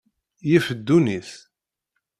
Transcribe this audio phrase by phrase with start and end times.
[0.49, 1.29] Yif ddunit.